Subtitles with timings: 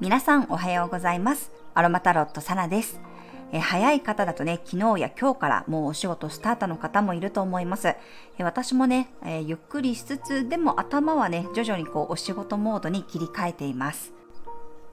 [0.00, 3.00] 皆さんおはようございますアロマタロットサナです
[3.52, 7.86] え早い方だとね、昨日や今日からもうお仕事スタートの方もいると思います。
[7.86, 7.98] え
[8.40, 14.12] 私もね、えゆっくりしつつ、でも頭はね、徐々にこうお仕事モードに切り替えています。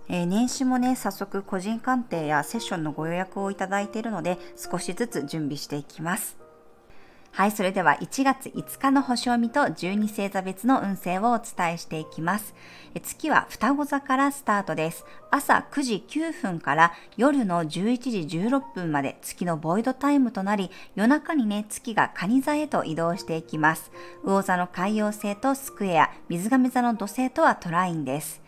[0.10, 6.41] えー、年始もね、早速個人鑑定やセッションのご予約をいただいているので、少しずつ準備していきます。
[7.34, 12.54] はい、それでは1月5日の星を見と12星座別の運勢をお伝えしていきます。
[13.04, 15.06] 月は双子座からスタートです。
[15.32, 17.70] 朝9時9分から夜の11
[18.28, 23.92] 時16分まで月のボイドタイムとなり、夜中にね、月が蟹座へと移動していきます。
[24.26, 28.42] 魚座の海洋星とスクエア、水亀座の土星とはトラインです。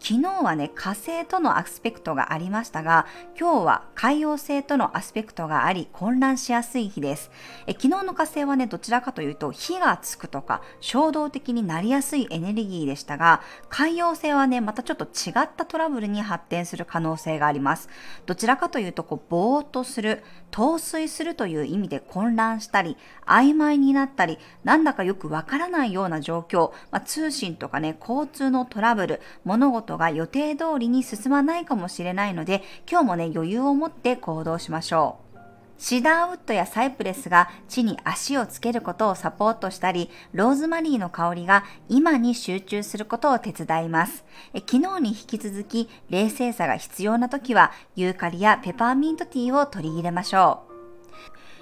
[0.00, 3.06] 昨日はね、火星とのアスペクトがありましたが、
[3.38, 7.30] 今日は海洋星とのアスペクトがあり、混乱しやすい日です。
[7.66, 17.88] え昨日の火星はね、どちらかというと、火がつくとか、衝動的になりやすいエネルギーでしたが、海洋星はね、またちょっと違ったトラブルに発展する可能性があります。
[18.26, 35.38] どちらかというと、こう、ぼーっとする、陶酔するという意味で混乱したり、曖昧になったり、なんだかよくわからないような状況、まあ、通信とかね、交通のトラブル、物事が予定通りに進まないかもしれないので、今日もね、余裕を持って行動しましょう。
[35.78, 44.24] シダーウッドやサイプレスが地に足をつけることをサポートしたり、ローズマリーの香りが今に集中することを手伝います。
[44.52, 50.77] え昨日に引き続き、冷静さが必要な時は、ユーカリやペパーミントティーを取り入れましょう。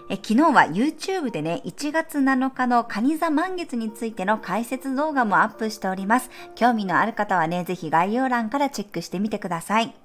[0.09, 6.31] え昨日は YouTube でね、1月7日のカニ座満月についての解説動画もアップしております。
[6.55, 9.97] 興味のある方はね、ぜひ概要欄からチェックしてみてください。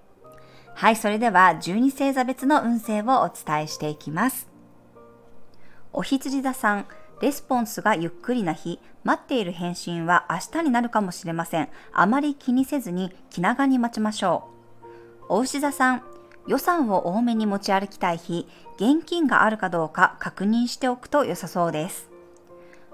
[0.73, 4.49] はい、それでは12星座別の運勢をお伝えしていきます。
[5.93, 6.87] お羊座さん、
[7.21, 11.69] レスポンスがゆっくりな日、待っている返信は明日になるかもしれません。
[11.93, 14.47] あまり気にせずに気長に待ちましょ
[15.29, 15.33] う。
[15.35, 16.03] お牛座さん、
[16.51, 22.09] 予算を多めに持ち歩きたい日、現金があるかどうか確認しておくと良さそうです。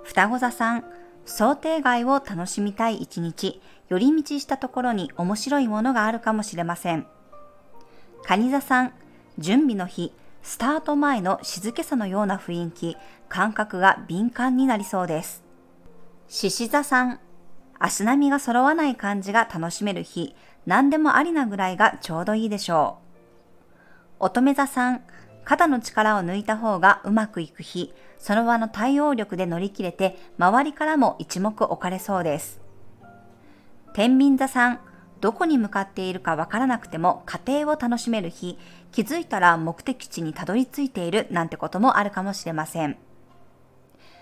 [0.04, 0.84] 双子座さん、
[1.26, 3.60] 想定外を楽しみたい一日、
[3.90, 7.08] 寄り道したところに面白いものがあるかもしれません。
[8.28, 8.94] 蟹座さん、
[9.40, 12.96] 準備の日、スタート前の静けさのような雰囲気、
[13.28, 15.44] 感覚が敏感になりそうです。
[16.28, 17.20] 獅子座さん、
[17.80, 20.36] 足並みが揃わない感じが楽しめる日、
[20.68, 23.07] 何でもありなぐらいがちょうどいいでしょう。
[24.20, 25.02] 乙女座さん、
[25.44, 32.60] 肩の力を抜いた方がうまくいく日、その場の対応力で乗り切れて、周りからも一目置かれそうです。
[33.94, 34.80] 天秤座さん、
[35.22, 38.58] どこに向かっているかわからなくても過程を楽しめる日、
[38.92, 42.98] 気づいたら目的地にたどり着いているなんてこともあるかもしれません。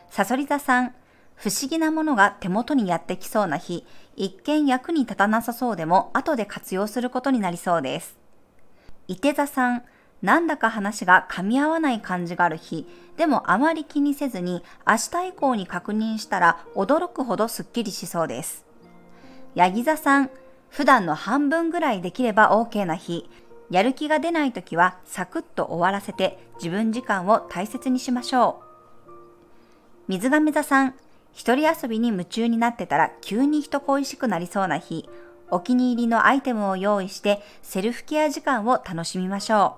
[0.10, 0.96] サソリ座さん、
[1.36, 3.86] 不思議なものが手元にやってきそうな日、
[4.16, 8.25] 一見役に立たなさそうでも後で活用することになりそうです。
[9.08, 9.84] 伊手座さん、
[10.22, 18.66] なんだか話が噛み合わない感じがある日、でもあまり気にせずに明日以降に確認したら驚くほどスッキリしそうです。
[19.54, 20.30] ヤギ座さん、
[20.70, 23.30] 普段の半分ぐらいできれば OK な日、
[23.70, 28.62] やる気が出ない時はサクッと終わらせて自分時間を大切にしましょ
[29.08, 29.12] う。
[30.08, 30.96] 水亀座さん、
[31.34, 35.10] 一人遊びに夢中になってたら急に人恋しくなりそうな日、
[35.52, 39.78] お気に入りのアイテムを用意してセルフケア時間を楽しみましょ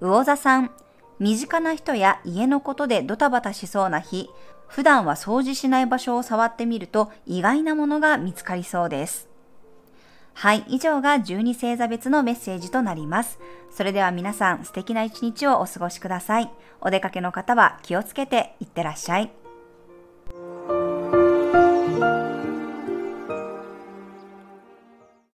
[0.00, 0.06] う。
[0.06, 0.70] 魚座さん、
[1.18, 4.28] 身近な人や家のことでドタバタしそうな日、
[4.68, 9.28] 普段は掃除しない場所を触ってみると意外なものが見つかりそうです。
[10.34, 13.40] はい、以上が12星座別のメッセージとなります。
[13.72, 16.50] それでは皆さん素敵な一日をお過ごしください。
[16.80, 19.32] お出かけの方は気をつけていってらっしゃい。